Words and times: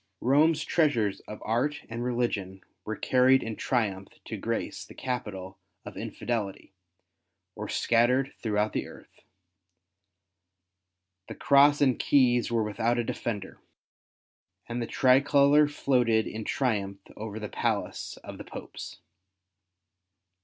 Eome's 0.19 0.63
treasures 0.63 1.19
of 1.27 1.43
art 1.45 1.83
and 1.87 2.03
religion 2.03 2.61
were 2.85 2.95
carried 2.95 3.43
in 3.43 3.55
triumph 3.55 4.07
to 4.25 4.35
grace 4.35 4.83
the 4.83 4.95
capital 4.95 5.59
of 5.85 5.95
Infidelity, 5.95 6.73
or 7.53 7.69
scattered 7.69 8.33
throughout 8.41 8.73
the 8.73 8.87
earth. 8.87 9.21
The 11.27 11.35
Cross 11.35 11.81
and 11.81 11.99
Keys 11.99 12.51
were 12.51 12.63
without 12.63 12.97
a 12.97 13.03
defender, 13.03 13.61
and 14.67 14.81
the 14.81 14.87
tricolour 14.87 15.67
floated 15.67 16.25
in 16.25 16.45
triumph 16.45 17.01
over 17.15 17.37
the 17.39 17.47
palace 17.47 18.17
of 18.23 18.39
the 18.39 18.43
Popes. 18.43 19.01